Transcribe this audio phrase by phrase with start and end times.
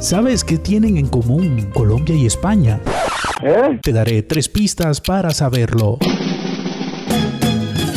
[0.00, 2.80] ¿Sabes qué tienen en común Colombia y España?
[3.42, 3.80] ¿Eh?
[3.82, 5.98] Te daré tres pistas para saberlo.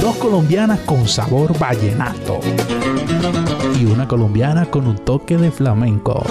[0.01, 2.39] Dos colombianas con sabor vallenato
[3.79, 6.25] y una colombiana con un toque de flamenco.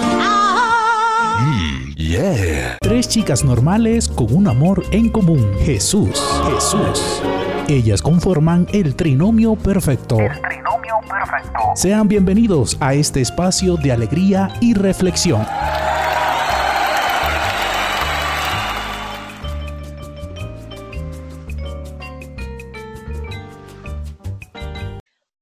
[1.39, 2.77] Mm, yeah.
[2.81, 5.53] Tres chicas normales con un amor en común.
[5.63, 6.21] Jesús,
[6.53, 7.21] Jesús.
[7.69, 10.17] Ellas conforman el trinomio perfecto.
[11.75, 15.45] Sean bienvenidos a este espacio de alegría y reflexión.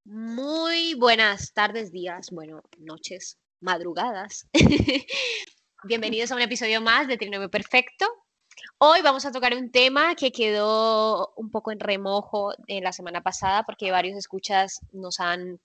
[0.05, 4.47] Muy buenas tardes, días, bueno, noches, madrugadas.
[5.83, 8.05] Bienvenidos a un episodio más de Trinomio Perfecto.
[8.79, 13.21] Hoy vamos a tocar un tema que quedó un poco en remojo en la semana
[13.21, 15.59] pasada porque varios escuchas nos han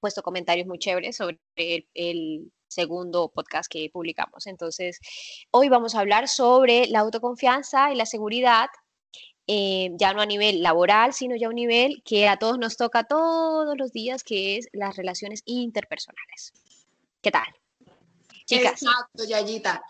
[0.00, 4.46] puesto comentarios muy chéveres sobre el, el segundo podcast que publicamos.
[4.46, 4.98] Entonces,
[5.50, 8.68] hoy vamos a hablar sobre la autoconfianza y la seguridad
[9.46, 12.76] eh, ya no a nivel laboral, sino ya a un nivel que a todos nos
[12.76, 16.52] toca todos los días, que es las relaciones interpersonales.
[17.20, 17.48] ¿Qué tal?
[18.46, 18.82] Chicas.
[18.82, 19.82] Exacto, Yayita.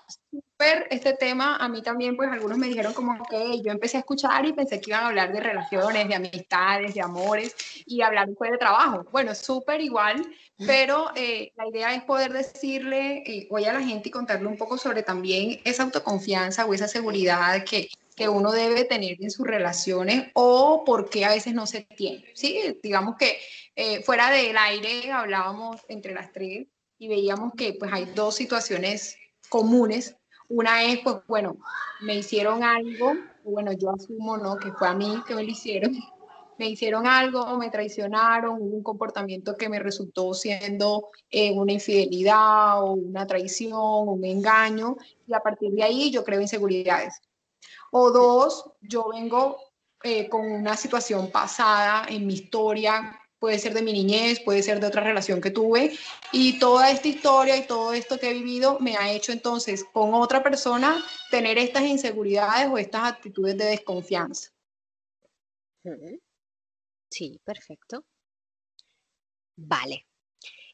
[0.61, 4.01] Súper este tema, a mí también, pues algunos me dijeron como que yo empecé a
[4.01, 8.29] escuchar y pensé que iban a hablar de relaciones, de amistades, de amores y hablar
[8.29, 9.07] después de trabajo.
[9.11, 10.23] Bueno, súper igual,
[10.59, 14.59] pero eh, la idea es poder decirle eh, hoy a la gente y contarle un
[14.59, 19.47] poco sobre también esa autoconfianza o esa seguridad que, que uno debe tener en sus
[19.47, 22.27] relaciones o por qué a veces no se tiene.
[22.35, 23.39] Sí, digamos que
[23.77, 26.67] eh, fuera del aire hablábamos entre las tres
[26.99, 29.17] y veíamos que pues hay dos situaciones
[29.49, 30.17] comunes.
[30.51, 31.59] Una es, pues bueno,
[32.01, 34.57] me hicieron algo, bueno, yo asumo, ¿no?
[34.57, 35.93] Que fue a mí que me lo hicieron.
[36.59, 42.83] Me hicieron algo, me traicionaron, hubo un comportamiento que me resultó siendo eh, una infidelidad
[42.83, 44.95] o una traición, un engaño,
[45.27, 47.19] y a partir de ahí yo creo inseguridades.
[47.93, 49.57] O dos, yo vengo
[50.03, 54.79] eh, con una situación pasada en mi historia puede ser de mi niñez, puede ser
[54.79, 55.99] de otra relación que tuve,
[56.31, 60.15] y toda esta historia y todo esto que he vivido me ha hecho entonces con
[60.15, 64.51] otra persona tener estas inseguridades o estas actitudes de desconfianza.
[67.11, 68.05] Sí, perfecto.
[69.57, 70.07] Vale.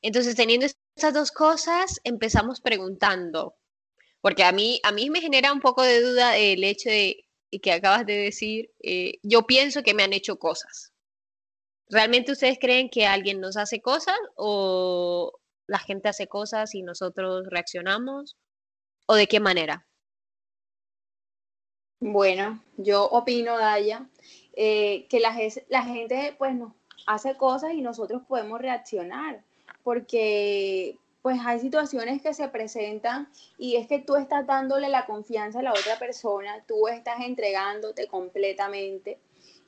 [0.02, 3.56] Entonces, teniendo estas dos cosas, empezamos preguntando,
[4.20, 7.24] porque a mí, a mí me genera un poco de duda el hecho de
[7.62, 10.92] que acabas de decir, eh, yo pienso que me han hecho cosas.
[11.88, 15.32] ¿Realmente ustedes creen que alguien nos hace cosas o
[15.68, 18.36] la gente hace cosas y nosotros reaccionamos?
[19.06, 19.86] ¿O de qué manera?
[22.00, 24.06] Bueno, yo opino, Daya,
[24.54, 26.72] eh, que la, gente pues nos
[27.06, 29.42] hace cosas y nosotros podemos reaccionar,
[29.82, 35.60] porque pues hay situaciones que se presentan y es que tú estás dándole la confianza
[35.60, 39.18] a la otra persona, tú estás entregándote completamente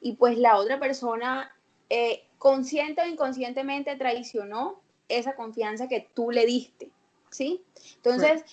[0.00, 1.50] y pues la otra persona
[1.90, 6.90] eh, consciente o inconscientemente traicionó esa confianza que tú le diste,
[7.30, 7.62] ¿sí?
[7.96, 8.44] Entonces,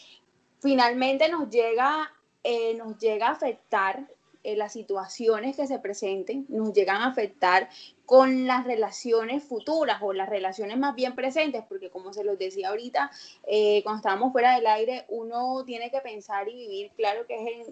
[0.62, 2.14] finalmente nos llega,
[2.44, 4.08] eh, nos llega a afectar
[4.44, 7.70] eh, las situaciones que se presenten, nos llegan a afectar
[8.06, 12.70] con las relaciones futuras o las relaciones más bien presentes, porque como se los decía
[12.70, 13.12] ahorita,
[13.84, 17.68] cuando estábamos fuera del aire, uno tiene que pensar y vivir, claro que es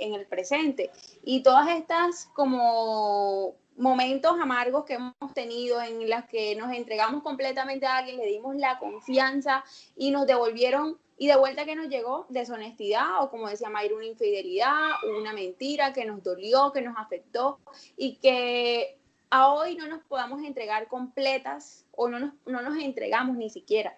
[0.00, 0.90] en el presente.
[1.22, 7.86] Y todas estas como momentos amargos que hemos tenido en las que nos entregamos completamente
[7.86, 9.64] a alguien, le dimos la confianza
[9.96, 14.06] y nos devolvieron, y de vuelta que nos llegó deshonestidad o como decía Mayra, una
[14.06, 17.58] infidelidad, una mentira que nos dolió, que nos afectó
[17.96, 18.98] y que
[19.30, 23.96] a hoy no nos podamos entregar completas o no nos, no nos entregamos ni siquiera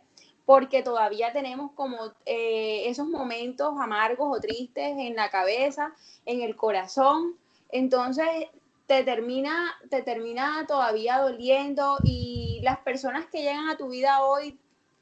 [0.50, 1.96] porque todavía tenemos como
[2.26, 5.94] eh, esos momentos amargos o tristes en la cabeza,
[6.26, 7.36] en el corazón.
[7.68, 8.26] Entonces,
[8.90, 14.58] te termina, te termina todavía doliendo y las personas que llegan a tu vida hoy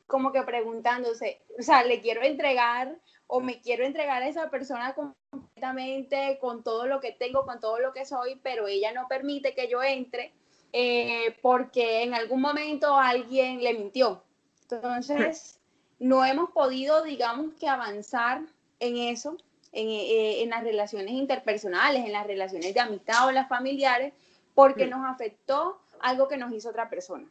[0.07, 4.95] como que preguntándose, o sea, le quiero entregar o me quiero entregar a esa persona
[4.95, 9.55] completamente con todo lo que tengo, con todo lo que soy, pero ella no permite
[9.55, 10.35] que yo entre
[10.75, 14.23] eh, porque en algún momento alguien le mintió.
[14.71, 15.61] Entonces,
[15.99, 18.43] no hemos podido, digamos, que avanzar
[18.81, 19.39] en eso
[19.73, 24.13] eh, en, las relaciones interpersonales, en las relaciones de amistad o las familiares,
[24.55, 27.31] porque nos afectó algo que nos hizo otra persona.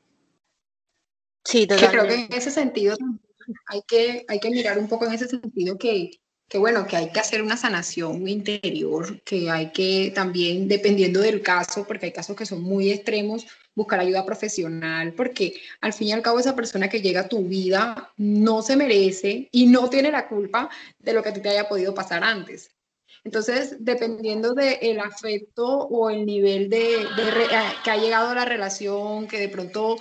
[1.44, 1.98] Sí, totalmente.
[1.98, 2.96] creo que en ese sentido
[3.68, 6.12] hay que, hay que mirar un poco en ese sentido que,
[6.50, 11.42] que, bueno, que hay que hacer una sanación interior, que hay que también, dependiendo del
[11.42, 13.46] caso, porque hay casos que son muy extremos,
[13.76, 17.44] buscar ayuda profesional, porque al fin y al cabo esa persona que llega a tu
[17.44, 21.50] vida no se merece y no tiene la culpa de lo que a ti te
[21.50, 22.72] haya podido pasar antes.
[23.24, 27.06] Entonces, dependiendo del afecto o el nivel de,
[27.84, 29.98] que ha llegado a la relación, que de pronto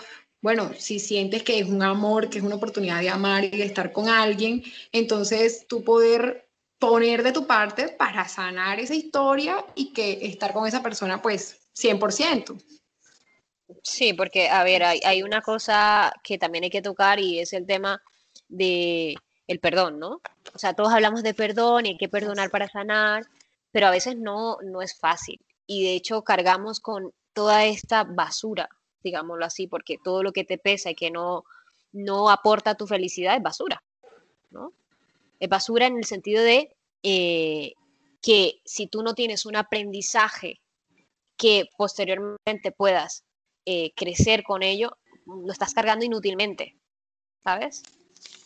[0.47, 3.65] bueno, si sientes que es un amor, que es una oportunidad de amar y de
[3.65, 4.63] estar con alguien,
[4.93, 6.49] entonces tú poder
[6.79, 11.67] poner de tu parte para sanar esa historia y que estar con esa persona pues
[11.75, 12.63] 100%.
[13.83, 17.67] Sí, porque a ver, hay, una cosa que también hay que tocar y es el
[17.67, 18.01] tema
[18.47, 19.17] de
[19.49, 20.21] el perdón, ¿no?
[20.55, 23.27] O sea, todos hablamos de perdón y hay que perdonar para sanar,
[23.73, 25.41] pero a veces no, no es fácil.
[25.67, 28.69] Y de hecho cargamos con toda esta basura
[29.07, 31.45] digámoslo así, porque todo lo que te pesa y que no,
[31.93, 33.83] no aporta tu felicidad es basura,
[34.51, 34.73] ¿no?
[35.39, 37.75] Es basura en el sentido de eh,
[38.21, 40.61] que si tú no tienes un aprendizaje
[41.37, 43.25] que posteriormente puedas
[43.65, 46.77] eh, crecer con ello, lo estás cargando inútilmente,
[47.45, 47.83] ¿sabes?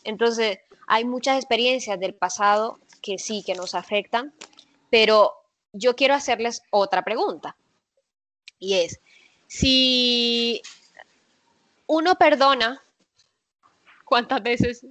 [0.04, 4.34] Entonces, hay muchas experiencias del pasado que sí, que nos afectan,
[4.90, 5.32] pero
[5.72, 7.56] yo quiero hacerles otra pregunta.
[8.58, 9.00] Y es,
[9.50, 10.62] si
[11.88, 12.80] uno perdona,
[14.04, 14.86] ¿cuántas veces?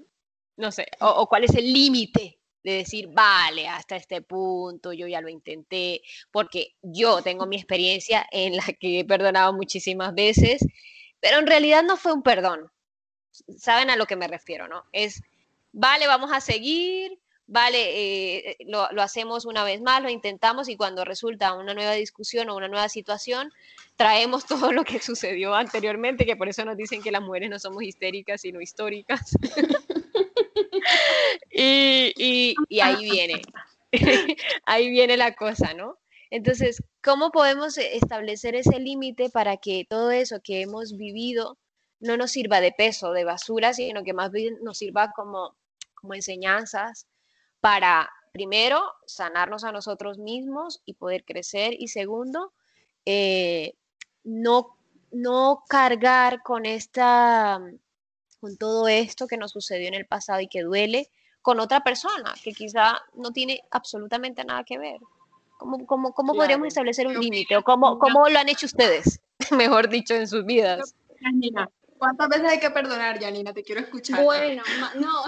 [0.58, 5.22] No sé, o, cuál es el límite de decir, vale, hasta este punto yo ya
[5.22, 10.66] lo intenté, porque yo tengo mi experiencia en la que he perdonado muchísimas veces,
[11.22, 12.70] pero en realidad no fue un perdón.
[13.58, 14.84] ¿Saben a lo que me refiero, no?
[14.92, 15.24] Es,
[15.72, 17.18] vale, vamos a seguir,
[17.50, 22.50] vale, eh, lo, hacemos una vez más, lo intentamos y cuando resulta una nueva discusión
[22.50, 23.52] o una nueva situación,
[23.96, 27.60] traemos todo lo que sucedió anteriormente, que por eso nos dicen que las mujeres no
[27.60, 29.36] somos histéricas, sino históricas.
[31.52, 33.42] y, y ahí viene,
[34.66, 35.98] ahí viene la cosa, ¿no?
[36.30, 41.58] Entonces, ¿cómo podemos establecer ese límite para que todo eso que hemos vivido
[42.00, 45.56] no nos sirva de peso, de basura, sino que más bien nos sirva como,
[45.96, 47.08] como enseñanzas
[47.62, 51.74] para, primero, sanarnos a nosotros mismos y poder crecer.
[51.78, 52.54] Y segundo,
[53.06, 53.74] eh,
[54.24, 54.78] no,
[55.12, 57.60] no cargar con esta
[58.40, 61.10] con todo esto que nos sucedió en el pasado y que duele
[61.42, 65.00] con otra persona que quizá no tiene absolutamente nada que ver.
[65.58, 67.58] ¿Cómo, cómo, cómo podríamos establecer un límite?
[67.58, 69.20] ¿O cómo, cómo lo han hecho ustedes,
[69.52, 70.96] mejor dicho, en sus vidas?
[71.98, 73.54] ¿Cuántas veces hay que perdonar, Janina?
[73.54, 74.24] Te quiero escuchar.
[74.24, 74.64] Bueno,
[74.96, 75.24] no.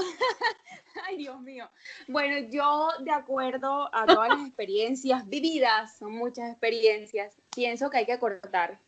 [1.17, 1.69] Dios mío.
[2.07, 8.05] Bueno, yo de acuerdo a todas las experiencias vividas, son muchas experiencias, pienso que hay
[8.05, 8.79] que cortar.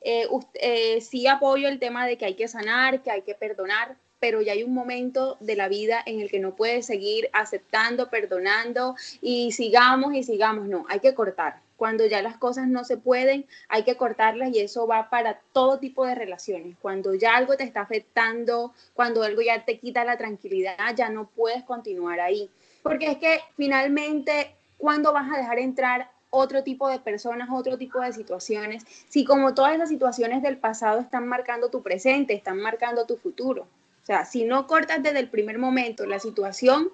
[0.00, 3.96] Eh, eh, sí apoyo el tema de que hay que sanar, que hay que perdonar,
[4.20, 8.10] pero ya hay un momento de la vida en el que no puedes seguir aceptando,
[8.10, 10.66] perdonando y sigamos y sigamos.
[10.66, 11.63] No, hay que cortar.
[11.84, 15.78] Cuando ya las cosas no se pueden, hay que cortarlas y eso va para todo
[15.78, 16.78] tipo de relaciones.
[16.80, 21.28] Cuando ya algo te está afectando, cuando algo ya te quita la tranquilidad, ya no
[21.28, 22.48] puedes continuar ahí.
[22.82, 28.00] Porque es que finalmente, ¿cuándo vas a dejar entrar otro tipo de personas, otro tipo
[28.00, 28.86] de situaciones?
[29.10, 33.64] Si como todas las situaciones del pasado están marcando tu presente, están marcando tu futuro.
[34.04, 36.88] O sea, si no cortas desde el primer momento la situación,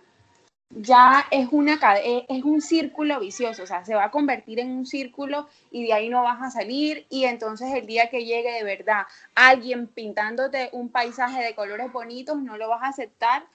[0.70, 4.70] ya es, una, e, es un círculo vicioso, o sea, se va a convertir en
[4.70, 8.52] un círculo y de ahí no vas a salir y entonces el día que llegue
[8.52, 9.02] de verdad
[9.34, 13.46] alguien pintándote un paisaje de colores bonitos, no lo vas a aceptar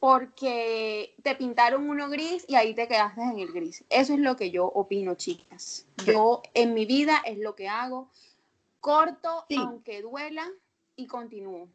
[0.00, 3.84] porque te pintaron uno gris y ahí te quedaste en el gris.
[3.88, 5.86] Eso es lo que yo opino, chicas.
[6.04, 8.08] Yo en mi vida es lo que hago.
[8.80, 10.44] Corto, aunque duela,
[10.96, 11.68] y continúo.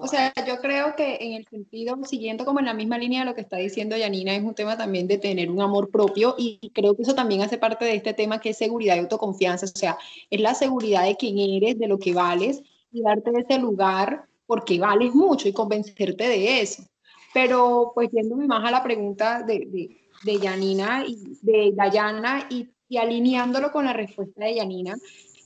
[0.00, 3.26] O sea, yo creo que en el sentido, siguiendo como en la misma línea de
[3.26, 6.58] lo que está diciendo Yanina, es un tema también de tener un amor propio y
[6.74, 9.66] creo que eso también hace parte de este tema que es seguridad y autoconfianza.
[9.66, 9.96] O sea,
[10.30, 14.80] es la seguridad de quién eres, de lo que vales y darte ese lugar porque
[14.80, 16.82] vales mucho y convencerte de eso.
[17.32, 22.68] Pero pues yéndome más a la pregunta de, de, de Yanina y de Dayana y,
[22.88, 24.96] y alineándolo con la respuesta de Yanina,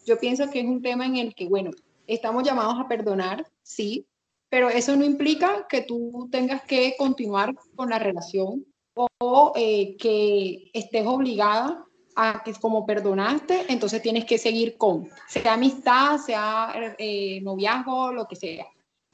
[0.06, 1.70] yo pienso que es un tema en el que, bueno,
[2.06, 4.06] estamos llamados a perdonar, sí,
[4.52, 10.70] pero eso no implica que tú tengas que continuar con la relación o eh, que
[10.74, 17.40] estés obligada a que como perdonaste, entonces tienes que seguir con, sea amistad, sea eh,
[17.40, 18.66] noviazgo, lo que sea.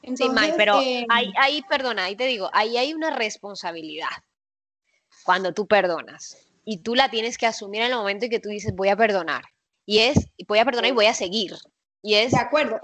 [0.02, 4.08] sí, Mike, pero eh, ahí, ahí, perdona, ahí te digo, ahí hay una responsabilidad
[5.22, 8.48] cuando tú perdonas y tú la tienes que asumir en el momento en que tú
[8.48, 9.44] dices voy a perdonar
[9.86, 11.52] y es voy a perdonar y voy a seguir
[12.02, 12.80] y es de acuerdo,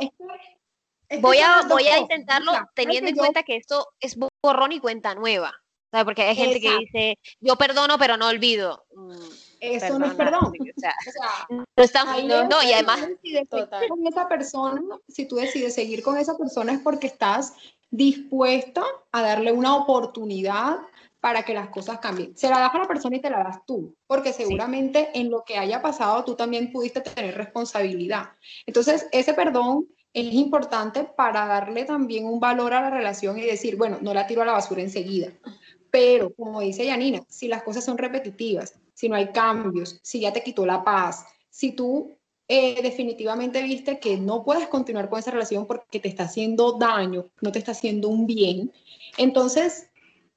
[1.20, 5.54] voy a, voy a intentarlo teniendo en cuenta que esto es borrón y cuenta nueva.
[6.02, 8.84] Porque hay gente que dice, yo perdono, pero no olvido.
[8.96, 9.12] Mm,
[9.60, 10.46] Eso no es perdón.
[10.46, 13.06] O sea, O sea, no estamos, ahí no, no, y además,
[13.48, 13.88] Total.
[13.88, 17.54] con esa persona, si tú decides seguir con esa persona es porque estás
[17.90, 18.82] dispuesta
[19.12, 20.78] a darle una oportunidad
[21.20, 22.36] para que las cosas cambien.
[22.36, 25.44] Se la das a la persona y te la das tú, porque seguramente en lo
[25.44, 28.30] que haya pasado tú también pudiste tener responsabilidad.
[28.66, 33.76] Entonces, ese perdón es importante para darle también un valor a la relación y decir,
[33.76, 35.32] bueno, no la tiro a la basura enseguida.
[35.90, 40.32] Pero, como dice Yanina, si las cosas son repetitivas, si no hay cambios, si ya
[40.32, 42.12] te quitó la paz, si tú
[42.46, 47.26] eh, definitivamente viste que no puedes continuar con esa relación porque te está haciendo daño,
[47.40, 48.72] no te está haciendo un bien,
[49.18, 49.88] entonces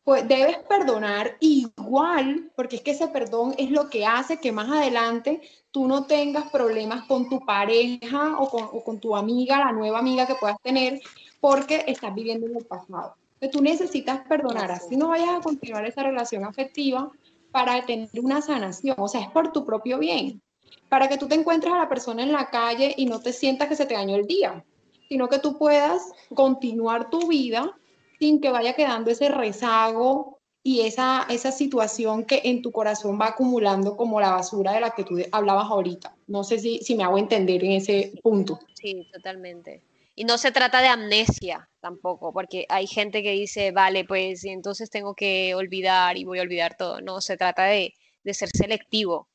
[0.08, 4.70] pues debes perdonar igual, porque es que ese perdón es lo que hace que más
[4.70, 9.74] adelante tú no tengas problemas con tu pareja o con, o con tu amiga, la
[9.74, 11.02] nueva amiga que puedas tener,
[11.42, 13.16] porque estás viviendo en el pasado.
[13.34, 17.12] Entonces, tú necesitas perdonar, Así no vayas a continuar esa relación afectiva
[17.52, 20.42] para tener una sanación, o sea, es por tu propio bien,
[20.88, 23.68] para que tú te encuentres a la persona en la calle y no te sientas
[23.68, 24.64] que se te dañó el día,
[25.10, 27.76] sino que tú puedas continuar tu vida
[28.20, 33.28] sin que vaya quedando ese rezago y esa, esa situación que en tu corazón va
[33.28, 36.16] acumulando como la basura de la que tú hablabas ahorita.
[36.28, 38.60] No sé si, si me hago entender en ese punto.
[38.74, 39.82] sí, totalmente.
[40.20, 44.90] Y no se trata de amnesia tampoco, porque hay gente que dice, vale, pues entonces
[44.90, 47.02] tengo que olvidar y voy a olvidar todo.
[47.02, 47.94] No, se trata de,
[48.24, 49.30] de ser selectivo.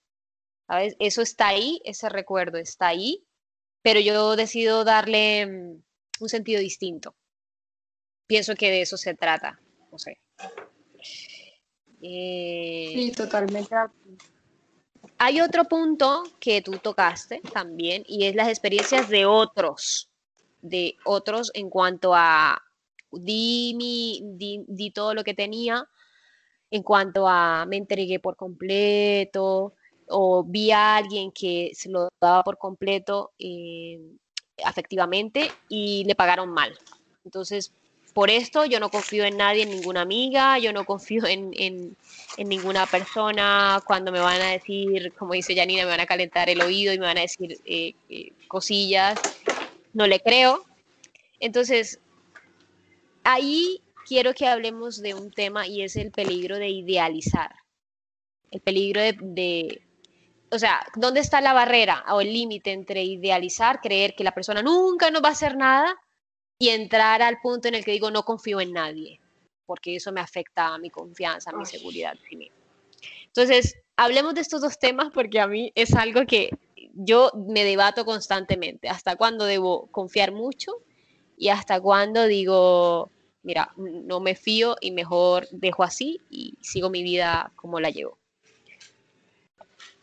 [0.67, 0.97] ¿Sabes?
[0.99, 3.25] Eso está ahí, ese recuerdo está ahí,
[3.83, 5.83] pero yo decido darle mm,
[6.21, 7.15] un sentido distinto.
[8.27, 9.61] Pienso que de eso se trata.
[9.91, 10.19] No sé.
[12.03, 13.75] Eh, Sí, totalmente.
[15.19, 20.11] hay otro punto que tú tocaste también y es las experiencias de otros,
[20.61, 22.61] de otros en cuanto a
[23.13, 25.87] di, mi, di, di todo lo que tenía,
[26.71, 29.75] en cuanto a me entregué por completo
[30.09, 34.01] o vi a alguien que se lo daba por completo eh,
[34.65, 36.77] afectivamente y le pagaron mal.
[37.25, 37.73] Entonces,
[38.13, 41.97] por esto yo no confío en nadie, en ninguna amiga, yo no confío en,
[42.39, 46.63] ninguna persona cuando me van a decir, como dice Janina, me van a calentar el
[46.63, 49.21] oído y me van a decir eh, eh, cosillas,
[49.93, 50.65] no le creo.
[51.41, 52.01] Entonces,
[53.25, 57.55] ahí quiero que hablemos de un tema y es el peligro de idealizar.
[58.51, 59.83] El peligro de, de
[60.51, 64.63] o sea, ¿dónde está la barrera o el límite entre idealizar, creer que la persona
[64.63, 65.97] nunca nos va a hacer nada
[66.63, 69.19] y entrar al punto en el que digo no confío en nadie,
[69.67, 72.17] porque eso me afecta a mi confianza, a mi seguridad.
[72.31, 72.53] en mí.
[73.27, 76.51] Entonces, hablemos de estos dos temas porque a mí es algo que
[76.95, 78.89] yo me debato constantemente.
[78.89, 80.71] ¿Hasta cuándo debo confiar mucho?
[81.37, 83.11] Y hasta cuándo digo,
[83.43, 88.19] mira, no me fío y mejor dejo así y sigo mi vida como la llevo.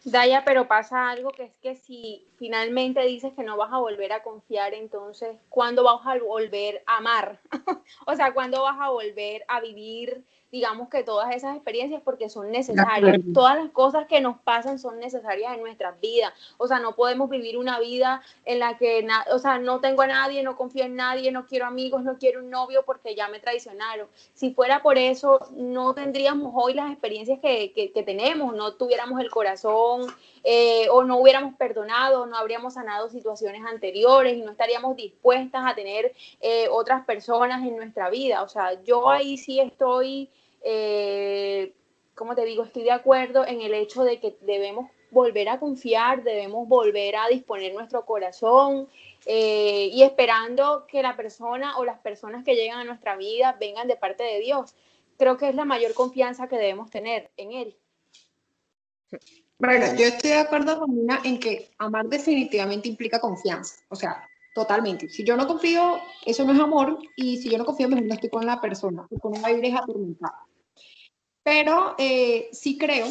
[0.03, 4.13] Daya, pero pasa algo que es que si finalmente dices que no vas a volver
[4.13, 7.39] a confiar, entonces, ¿cuándo vas a volver a amar?
[8.07, 12.01] o sea, ¿cuándo vas a volver a vivir, digamos que todas esas experiencias?
[12.03, 13.17] Porque son necesarias.
[13.33, 16.33] Todas las cosas que nos pasan son necesarias en nuestras vidas.
[16.57, 20.07] O sea, no podemos vivir una vida en la que, o sea, no tengo a
[20.07, 23.39] nadie, no confío en nadie, no quiero amigos, no quiero un novio porque ya me
[23.39, 24.07] traicionaron.
[24.33, 29.19] Si fuera por eso, no tendríamos hoy las experiencias que, que- que tenemos, no tuviéramos
[29.19, 30.07] el corazón
[30.43, 35.75] eh, o no hubiéramos perdonado, no habríamos sanado situaciones anteriores y no estaríamos dispuestas a
[35.75, 38.43] tener eh, otras personas en nuestra vida.
[38.43, 40.29] O sea, yo ahí sí estoy,
[40.63, 41.73] eh,
[42.15, 46.23] como te digo, estoy de acuerdo en el hecho de que debemos volver a confiar,
[46.23, 48.87] debemos volver a disponer nuestro corazón
[49.25, 53.87] eh, y esperando que la persona o las personas que llegan a nuestra vida vengan
[53.87, 54.75] de parte de Dios.
[55.17, 57.75] Creo que es la mayor confianza que debemos tener en Él.
[59.59, 63.75] Bueno, yo estoy de acuerdo con Nina en que amar definitivamente implica confianza.
[63.89, 64.25] O sea,
[64.55, 65.09] totalmente.
[65.09, 66.97] Si yo no confío, eso no es amor.
[67.15, 69.05] Y si yo no confío, mejor no estoy con la persona.
[69.09, 70.45] Porque uno va a vivir es atormentada.
[71.43, 73.07] Pero eh, sí creo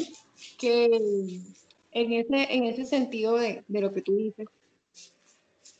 [0.58, 0.86] que
[1.92, 4.46] en ese, en ese sentido de, de lo que tú dices,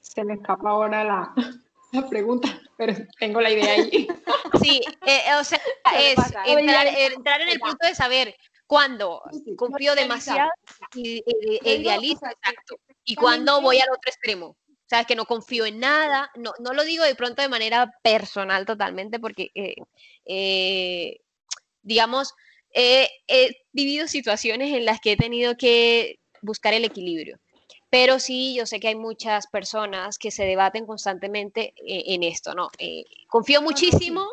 [0.01, 1.35] se me escapa ahora la,
[1.93, 4.09] la pregunta, pero tengo la idea ahí.
[4.63, 5.61] Sí, eh, o sea,
[5.95, 6.87] es entrar,
[7.41, 8.35] en el punto de saber
[9.33, 10.51] sí, confío demasiado
[10.95, 11.23] y,
[11.65, 14.47] idealizo, exacto, y justamente- voy al otro extremo.
[14.47, 17.93] O sea, que no confío en nada, no, no lo digo de pronto de manera
[18.03, 19.75] personal totalmente, porque, eh,
[20.25, 21.21] eh,
[21.83, 22.33] digamos,
[22.73, 27.39] eh, he vivido situaciones en las que he tenido que buscar el equilibrio.
[27.91, 32.55] Pero sí, yo sé que hay muchas personas que se debaten constantemente eh, en esto,
[32.55, 32.69] ¿no?
[32.79, 34.27] Eh, confío muchísimo,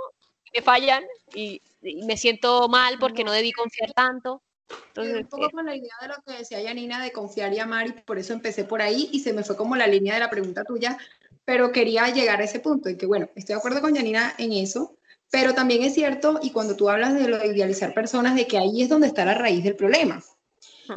[0.56, 4.42] me fallan y, me siento mal porque no debí confiar tanto.
[4.88, 7.88] Entonces, un poco con la idea de lo que decía Yanina de confiar y amar
[7.88, 10.32] y por eso empecé por ahí y se me fue como la línea de la
[10.32, 10.98] pregunta tuya,
[11.44, 14.54] pero quería llegar a ese punto y que bueno, estoy de acuerdo con Yanina en
[14.54, 14.98] eso,
[15.30, 18.58] pero también es cierto y cuando tú hablas de lo de idealizar personas, de que
[18.58, 20.24] ahí es donde está la raíz del problema.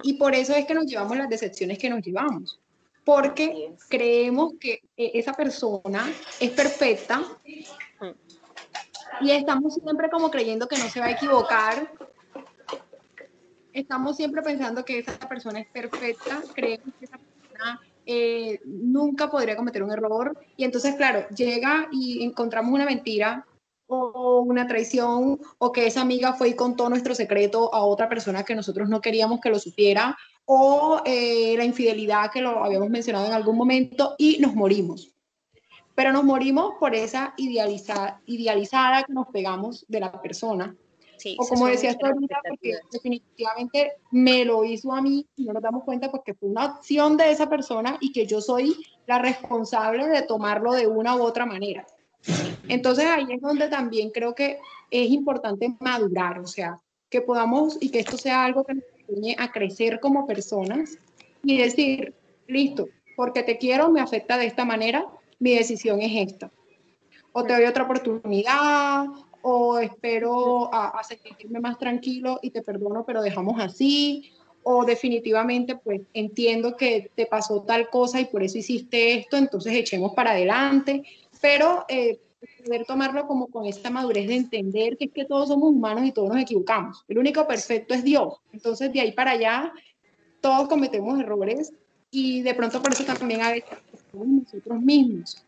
[0.03, 2.59] Y por eso es que nos llevamos las decepciones que nos llevamos
[3.09, 7.23] porque creemos que eh, esa persona es perfecta
[9.21, 11.91] y estamos siempre como creyendo que no se va a equivocar.
[13.73, 19.57] Estamos siempre pensando que esa persona es perfecta, creemos que esa persona eh, nunca podría
[19.57, 23.47] cometer un error y entonces, claro, llega y encontramos una mentira
[23.87, 28.45] o una traición o que esa amiga fue y contó nuestro secreto a otra persona
[28.45, 33.27] que nosotros no queríamos que lo supiera o eh, la infidelidad que lo habíamos mencionado
[33.27, 35.15] en algún momento y nos morimos.
[35.99, 40.77] Pero nos morimos por esa idealiza, idealizada que nos pegamos de la persona.
[41.37, 45.83] o como decía ahorita, porque definitivamente me lo hizo a mí y no nos damos
[45.83, 48.77] cuenta porque fue una acción de esa persona y que yo soy
[49.09, 51.85] la responsable de tomarlo de una u otra manera.
[52.69, 54.61] Entonces ahí es donde también creo que
[54.93, 56.79] es importante madurar, o sea,
[57.11, 58.85] que podamos y que esto sea algo que nos
[59.37, 60.97] a crecer como personas
[61.43, 62.15] y decir,
[62.47, 62.87] listo,
[63.17, 65.05] porque te quiero, me afecta de esta manera,
[65.39, 66.51] mi decisión es esta.
[67.33, 69.07] O te doy otra oportunidad,
[69.43, 74.33] o espero a, sentirme más tranquilo y te perdono, pero dejamos así.
[74.63, 79.73] O definitivamente, pues entiendo que te pasó tal cosa y por eso hiciste esto, entonces
[79.75, 81.03] echemos para adelante.
[81.41, 82.19] Pero eh,
[82.65, 86.13] poder tomarlo como con esta madurez de entender que es que todos somos humanos y
[86.13, 87.05] todos nos equivocamos.
[87.09, 88.35] El único perfecto es Dios.
[88.53, 89.73] Entonces, de ahí para allá,
[90.41, 91.73] todos cometemos errores
[92.11, 93.79] y de pronto por eso también a veces
[94.13, 95.45] nosotros mismos.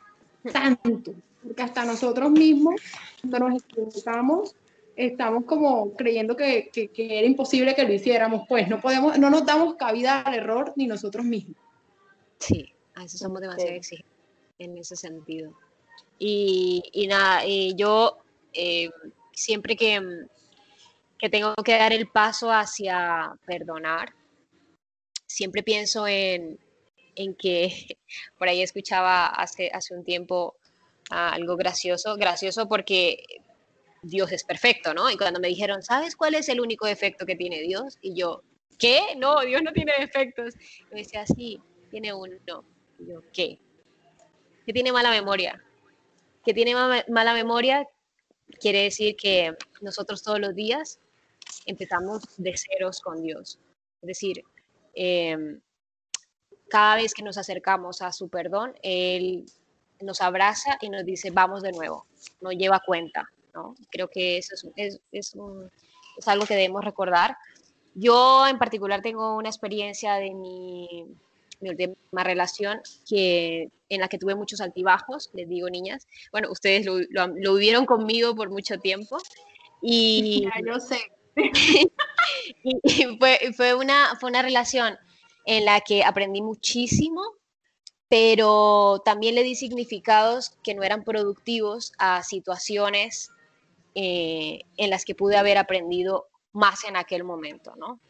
[0.53, 2.81] Tanto, porque hasta nosotros mismos,
[3.21, 4.55] cuando nos equivocamos,
[4.97, 9.31] estamos como creyendo que, que, que, era imposible que lo hiciéramos, pues no podemos, no
[9.31, 11.57] nos damos cabida al error ni nosotros mismos.
[12.39, 14.11] Sí, a veces somos demasiado exigentes
[14.59, 15.53] en ese sentido.
[16.19, 17.43] Y, nada,
[17.75, 18.19] yo
[18.53, 18.91] eh,
[19.33, 20.27] siempre que,
[21.19, 24.13] que, tengo que dar el paso hacia perdonar,
[25.27, 26.59] siempre pienso en,
[27.17, 27.97] en que
[28.39, 30.57] por ahí escuchaba hace, hace un tiempo
[31.11, 33.25] algo gracioso, gracioso porque
[34.03, 35.11] Dios es perfecto, ¿no?
[35.11, 37.99] Y cuando me dijeron, ¿sabes cuál es el único defecto que tiene Dios?
[38.01, 38.43] Y yo,
[38.79, 39.01] ¿qué?
[39.17, 40.55] No, Dios no tiene defectos.
[40.91, 42.37] Y me decía, sí, tiene uno.
[42.99, 43.59] Y yo, ¿qué?
[44.65, 45.61] Que tiene mala memoria
[46.45, 47.87] que tiene mala memoria
[48.61, 50.99] quiere decir que nosotros todos los días
[51.67, 53.59] empezamos de ceros con Dios.
[54.03, 54.43] Es decir,
[54.95, 55.61] em,
[56.71, 59.45] cada vez que nos acercamos a su perdón, Él
[60.01, 62.07] nos abraza y nos dice, vamos de nuevo,
[62.41, 63.29] nos lleva cuenta.
[63.55, 63.75] ¿no?
[63.91, 65.35] Creo que eso es, es,
[66.17, 67.37] es algo que debemos recordar.
[67.95, 71.07] Yo en particular tengo una experiencia de mi
[71.61, 76.07] mi última relación, que, en la que tuve muchos altibajos, les digo niñas.
[76.33, 79.19] Bueno, ustedes lo, lo, vivieron conmigo por mucho tiempo.
[79.83, 80.99] Y, yo sé.
[82.63, 84.99] y, fue, fue, una, fue una relación
[85.45, 87.23] en la que aprendí muchísimo,
[88.09, 93.31] pero también le di significados que no eran productivos a situaciones
[93.95, 98.01] eh, en las que pude haber aprendido más en aquel momento, ¿no?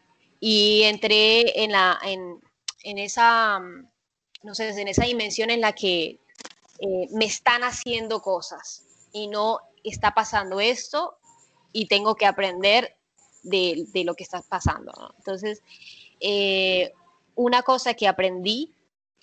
[0.41, 2.41] Y entré en, la, en,
[2.83, 3.89] en esa, mm,
[4.43, 6.19] no sé, en esa dimensión en la que
[6.79, 11.19] eh, me están haciendo cosas y no está pasando esto
[11.73, 12.97] y tengo que aprender
[13.43, 15.15] de, lo que está pasando.
[15.19, 15.63] Entonces,
[16.21, 16.93] eh,
[17.41, 18.75] una cosa que aprendí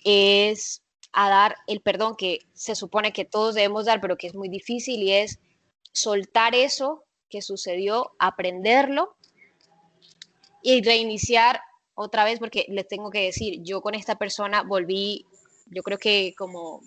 [0.02, 4.34] es a dar el perdón que se supone que todos debemos dar, pero que es
[4.34, 5.38] muy difícil y es
[5.92, 9.16] soltar eso que sucedió, aprenderlo
[10.62, 11.60] y reiniciar
[11.94, 15.24] otra vez porque les tengo que decir, yo con esta persona volví,
[15.66, 16.82] yo creo que como,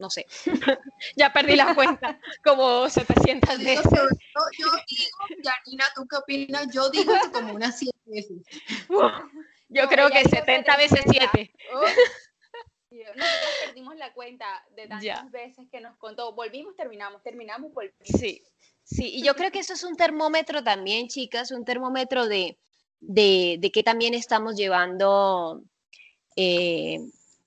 [0.00, 0.26] no sé,
[1.16, 3.84] ya perdí la cuenta, como 700 veces.
[3.84, 4.00] Yo,
[4.58, 6.66] yo, digo, Yanina, ¿tú qué opinas?
[6.74, 8.38] Yo digo que como unas 7 veces.
[9.74, 11.52] yo creo que 70 veces 7.
[12.90, 16.32] Nosotros perdimos la cuenta de tantas veces que nos contó.
[16.32, 17.98] Volvimos, terminamos, terminamos, volvimos.
[18.04, 18.42] Sí,
[18.84, 19.10] sí.
[19.16, 22.58] Y yo creo que eso es un termómetro también, chicas, un termómetro de,
[23.00, 25.62] de, de qué también estamos llevando
[26.36, 26.98] eh,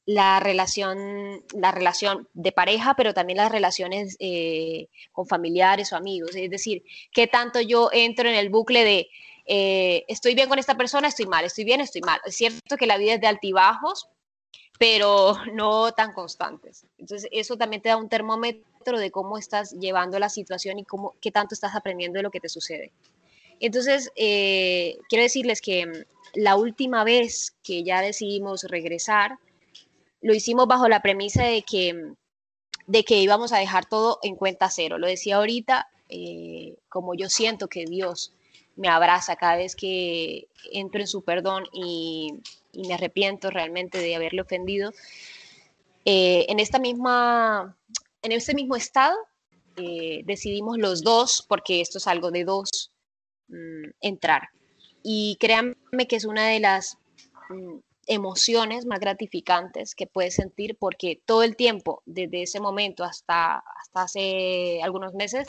[0.05, 6.35] la, relación, la relación de pareja, pero también las relaciones eh, con familiares o amigos.
[6.35, 9.09] Es decir, qué tanto yo entro en el bucle de
[9.47, 12.19] eh, estoy bien con esta persona, estoy mal, estoy bien, estoy mal.
[12.25, 14.09] Es cierto que la vida es de altibajos,
[14.77, 16.85] pero no tan constantes.
[16.97, 21.15] Entonces, eso también te da un termómetro de cómo estás llevando la situación y cómo,
[21.21, 22.91] qué tanto estás aprendiendo de lo que te sucede.
[23.59, 25.91] Entonces, eh, quiero decirles que mm,
[26.35, 29.39] la última vez que ya decidimos regresar,
[30.21, 32.15] lo hicimos bajo la premisa de que, mm,
[32.87, 34.97] de que íbamos a dejar todo en cuenta cero.
[34.97, 38.33] Lo decía ahorita, eh, como yo siento que Dios
[38.77, 42.33] me abraza cada vez que entro en su perdón y,
[42.73, 44.91] me arrepiento realmente de haberle ofendido.
[46.05, 47.75] Eh, en esta misma,
[48.21, 49.17] en este mismo estado,
[49.77, 52.91] eh, decidimos los dos, porque esto es algo de dos,
[53.47, 54.49] mm, entrar.
[55.01, 56.99] Y créanme que es una de las
[57.49, 63.57] mm, emociones más gratificantes que puedes sentir porque todo el tiempo, desde ese momento hasta,
[63.57, 65.47] hasta hace algunos meses,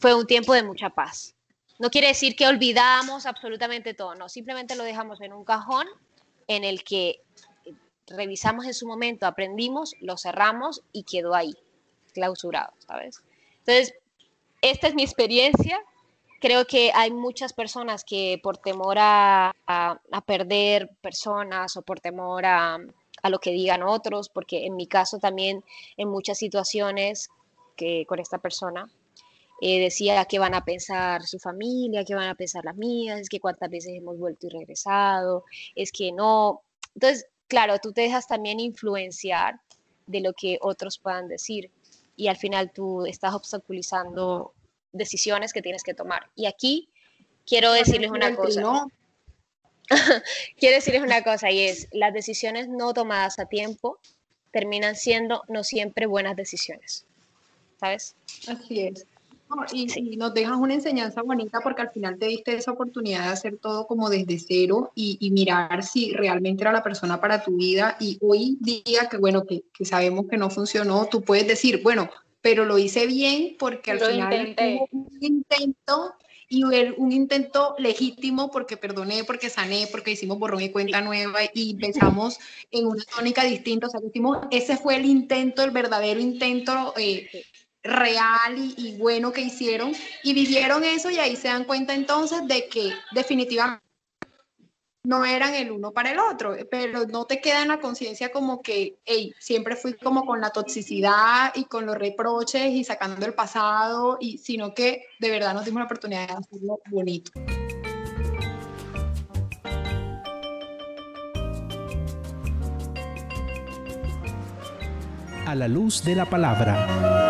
[0.00, 1.35] fue un tiempo de mucha paz.
[1.78, 5.86] No quiere decir que olvidamos absolutamente todo, no, simplemente lo dejamos en un cajón
[6.48, 7.20] en el que
[8.06, 11.54] revisamos en su momento, aprendimos, lo cerramos y quedó ahí,
[12.14, 13.22] clausurado, ¿sabes?
[13.58, 13.94] Entonces,
[14.62, 15.78] esta es mi experiencia.
[16.40, 19.52] Creo que hay muchas personas que por temor a,
[20.26, 22.78] perder personas o por temor a,
[23.22, 25.64] a lo que digan otros, porque en mi caso también
[25.96, 27.28] en muchas situaciones
[27.76, 28.88] que con esta persona
[29.60, 33.28] eh, decía que van a pensar su familia, que van a pensar las mías, es
[33.28, 36.62] que cuántas veces hemos vuelto y regresado, es que no.
[36.94, 39.60] Entonces, claro, tú te dejas también influenciar
[40.06, 41.70] de lo que otros puedan decir
[42.16, 44.52] y al final tú estás obstaculizando
[44.92, 46.30] decisiones que tienes que tomar.
[46.34, 46.88] Y aquí
[47.46, 48.86] quiero decirles una cosa.
[50.58, 53.98] quiero decirles una cosa y es, las decisiones no tomadas a tiempo
[54.50, 57.06] terminan siendo no siempre buenas decisiones.
[57.78, 58.14] ¿Sabes?
[58.48, 59.06] Así es
[59.72, 63.58] y, nos dejas una enseñanza bonita porque al final te diste esa oportunidad de hacer
[63.58, 67.96] todo como desde cero y, mirar si realmente era la persona para tu vida.
[68.00, 72.08] Y hoy día que, bueno, que, que, sabemos que no funcionó, tú puedes decir, bueno,
[72.40, 76.14] pero lo hice bien porque al final hubo un intento
[76.48, 81.72] y un intento legítimo porque perdoné, porque sané, porque hicimos borrón y cuenta nueva y
[81.72, 82.38] empezamos
[82.70, 83.88] en una tónica distinta.
[83.88, 87.28] O sea, hicimos, ese fue el intento, el verdadero intento eh,
[87.86, 92.68] real y, bueno que hicieron y vivieron eso y ahí se dan cuenta entonces de
[92.68, 93.86] que definitivamente
[95.06, 98.60] no eran el uno para el otro, pero no te queda en la conciencia como
[98.60, 103.32] que, hey, siempre fui como con la toxicidad y con los reproches y sacando el
[103.32, 107.30] pasado, y, sino que de verdad nos dimos la oportunidad de hacerlo bonito.
[115.46, 117.25] A la luz de la palabra.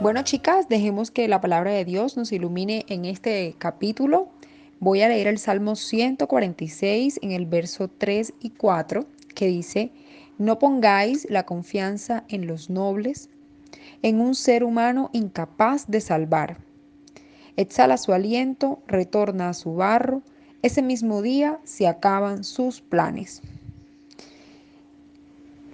[0.00, 4.28] Bueno, chicas, dejemos que la palabra de Dios nos ilumine en este capítulo.
[4.78, 9.90] Voy a leer el Salmo 146 en el verso 3 y 4, que dice,
[10.38, 13.28] no pongáis la confianza en los nobles,
[14.02, 16.58] en un ser humano incapaz de salvar.
[17.56, 20.22] Exhala su aliento, retorna a su barro,
[20.62, 23.42] ese mismo día se acaban sus planes.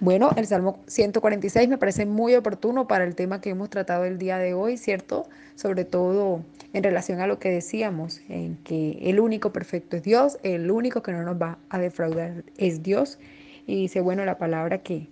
[0.00, 4.18] Bueno, el Salmo 146 me parece muy oportuno para el tema que hemos tratado el
[4.18, 5.28] día de hoy, ¿cierto?
[5.54, 10.38] Sobre todo en relación a lo que decíamos, en que el único perfecto es Dios,
[10.42, 13.20] el único que no nos va a defraudar es Dios.
[13.66, 15.06] Y dice, bueno, la palabra que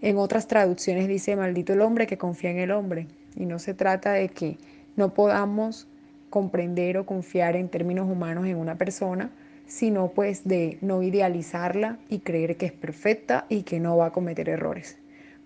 [0.00, 3.08] en otras traducciones dice, maldito el hombre que confía en el hombre.
[3.34, 4.58] Y no se trata de que
[4.94, 5.88] no podamos
[6.30, 9.30] comprender o confiar en términos humanos en una persona,
[9.66, 14.12] sino pues de no idealizarla y creer que es perfecta y que no va a
[14.12, 14.98] cometer errores.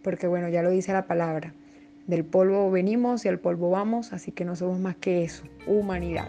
[0.02, 1.52] Porque bueno, ya lo dice la palabra,
[2.06, 6.28] del polvo venimos y al polvo vamos, así que no somos más que eso, humanidad.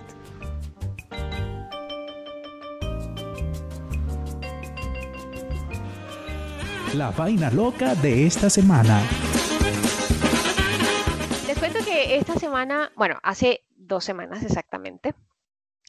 [6.95, 9.02] La vaina loca de esta semana.
[11.45, 15.13] Les cuento que esta semana, bueno, hace dos semanas exactamente,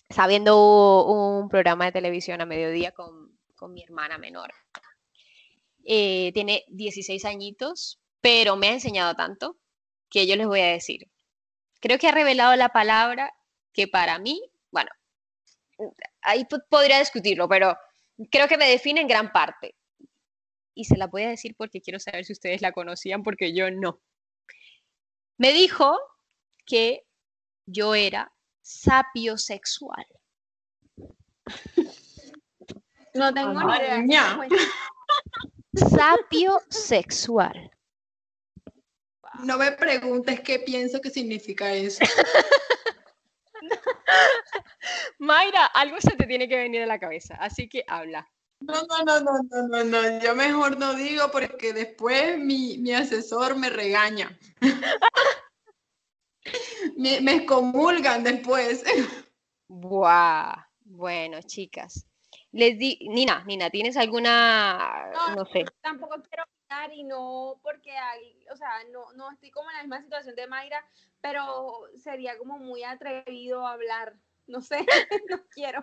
[0.09, 3.29] estaba viendo un programa de televisión a mediodía con,
[3.71, 4.53] mi hermana menor.
[5.85, 9.59] Eh, tiene 16 añitos, pero me ha enseñado tanto
[10.09, 11.11] que yo les voy a decir.
[11.81, 13.33] Creo que ha revelado la palabra
[13.73, 14.41] que para mí,
[14.71, 14.91] bueno,
[16.23, 17.77] ahí podría discutirlo, pero
[18.31, 19.75] creo que me define en gran parte.
[20.75, 23.71] Y se la voy a decir porque quiero saber si ustedes la conocían, porque yo
[23.71, 24.01] no.
[25.37, 25.99] Me dijo
[26.65, 27.05] que
[27.67, 28.33] yo era
[28.69, 30.07] sapiosexual.
[33.15, 34.39] No tengo ni idea.
[35.75, 37.71] Sapiosexual.
[39.43, 42.01] No me preguntes qué pienso que significa eso.
[45.19, 48.29] Mayra, algo se te tiene que venir a la cabeza, así que habla.
[48.61, 52.93] No, no, no, no, no, no, no, yo mejor no digo porque después mi, mi
[52.93, 54.37] asesor me regaña.
[56.97, 58.85] me, me excomulgan después.
[59.69, 60.69] Buah.
[60.85, 62.07] Bueno, chicas.
[62.53, 65.67] Les di, Nina, Nina, ¿tienes alguna, No, no sé?
[65.83, 69.83] Tampoco quiero opinar y no porque hay, o sea, no, no estoy como en la
[69.83, 70.83] misma situación de Mayra,
[71.21, 74.17] pero sería como muy atrevido hablar.
[74.47, 74.79] No sé,
[75.31, 75.83] no quiero.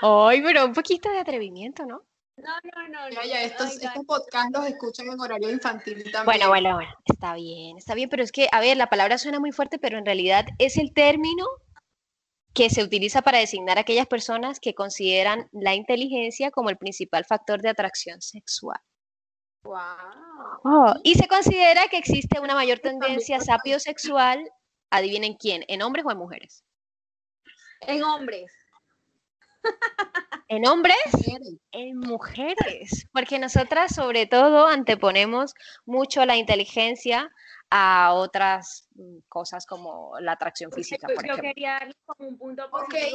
[0.00, 2.04] Ay, pero un poquito de atrevimiento, ¿no?
[2.36, 2.50] No,
[2.88, 3.22] no, no.
[3.24, 6.24] Ya, estos, ay, estos podcasts los escuchan en horario infantil también.
[6.24, 9.38] Bueno, bueno, bueno, está bien, está bien, pero es que, a ver, la palabra suena
[9.38, 11.46] muy fuerte, pero en realidad es el término
[12.54, 17.24] que se utiliza para designar a aquellas personas que consideran la inteligencia como el principal
[17.24, 18.80] factor de atracción sexual.
[19.64, 19.80] Wow.
[20.64, 24.50] Oh, y se considera que existe una mayor tendencia sapiosexual,
[24.90, 26.64] adivinen quién, en hombres o en mujeres.
[27.80, 28.50] En hombres.
[30.48, 31.54] En hombres, Mujeres.
[31.72, 35.54] en mujeres, porque nosotras sobre todo anteponemos
[35.86, 37.30] mucho la inteligencia
[37.70, 41.42] a otras mm, cosas como la atracción física, por yo ejemplo.
[41.42, 43.12] quería darle como un punto porque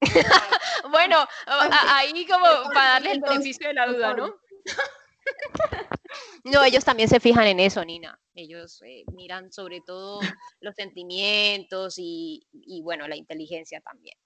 [0.90, 4.34] Bueno, a- ahí como para darle el beneficio de la duda, ¿no?
[6.44, 8.18] No, ellos también se fijan en eso, Nina.
[8.34, 10.20] Ellos eh, miran sobre todo
[10.60, 14.16] los sentimientos y, y, bueno, la inteligencia también.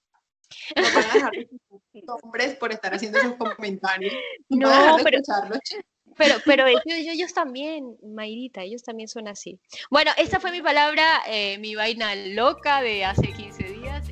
[0.75, 4.13] No van a dejar de hombres por estar haciendo esos comentarios.
[4.49, 5.59] No, van a dejar de pero- escucharlos.
[6.15, 9.59] Pero, pero ellos, ellos también, Mayrita, ellos también son así.
[9.89, 14.05] Bueno, esta fue mi palabra, eh, mi vaina loca de hace 15 días.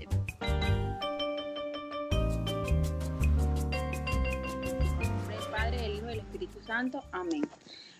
[5.00, 7.04] nombre del Padre, del Hijo y del Espíritu Santo.
[7.12, 7.48] Amén.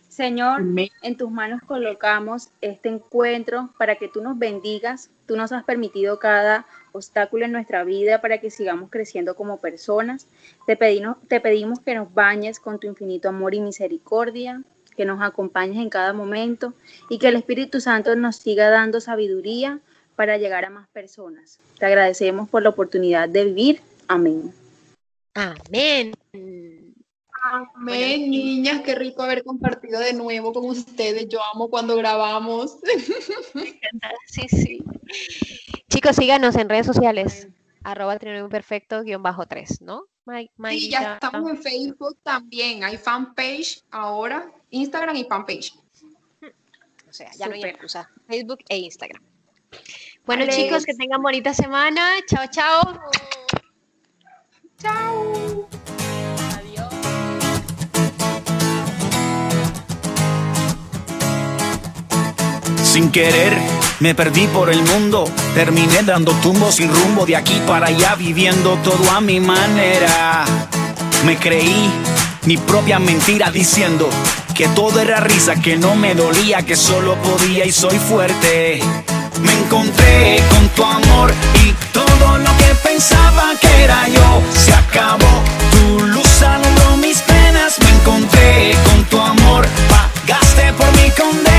[0.08, 0.90] Señor, Amén.
[1.04, 5.10] en tus manos colocamos este encuentro para que tú nos bendigas.
[5.26, 10.28] Tú nos has permitido cada obstáculo en nuestra vida para que sigamos creciendo como personas.
[10.66, 14.64] Te pedimos, te pedimos que nos bañes con tu infinito amor y misericordia,
[14.96, 16.74] que nos acompañes en cada momento
[17.10, 19.80] y que el Espíritu Santo nos siga dando sabiduría
[20.16, 21.60] para llegar a más personas.
[21.80, 23.82] Te agradecemos por la oportunidad de vivir.
[24.08, 24.54] Amén.
[25.34, 26.14] Amén.
[27.44, 31.28] Amén, niñas, qué rico haber compartido de nuevo con ustedes.
[31.28, 32.78] Yo amo cuando grabamos.
[34.28, 34.80] Sí, sí.
[35.92, 37.50] Chicos, síganos en redes sociales.
[37.84, 40.06] Arroba trinomio perfecto guion bajo 3, ¿no?
[40.70, 42.86] Sí, ya estamos en Facebook también.
[42.86, 45.74] Hay fanpage ahora, Instagram y fanpage.
[47.10, 48.10] O sea, ya no hay excusa.
[48.26, 49.22] Facebook e Instagram.
[50.26, 50.56] Bueno, Vale.
[50.56, 52.02] chicos, que tengan bonita semana.
[52.26, 53.00] Chao, chao.
[54.78, 55.68] Chao.
[62.92, 63.58] Sin querer,
[64.02, 65.24] me perdí por el mundo.
[65.56, 70.44] Terminé dando tumbos sin rumbo de aquí para allá, viviendo todo a mi manera.
[71.26, 71.90] Me creí
[72.44, 74.10] mi propia mentira diciendo
[74.54, 78.82] que todo era risa, que no me dolía, que solo podía y soy fuerte.
[79.42, 85.44] Me encontré con tu amor y todo lo que pensaba que era yo se acabó.
[85.72, 91.51] Tu luz alumbró mis penas, me encontré con tu amor, pagaste por mi condena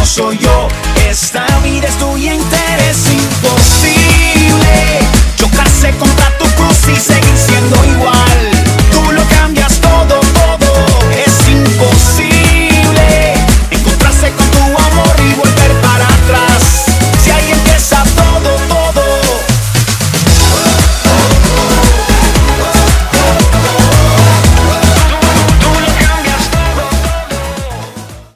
[0.00, 0.68] no soy yo.
[1.08, 5.00] Esta vida es tuya entera, es imposible
[5.36, 8.29] chocarse contra tu cruz y seguir siendo igual.